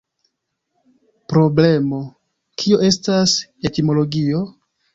Problemo: 1.33 2.01
kio 2.63 2.81
estas 2.89 3.39
etimologio? 3.73 4.45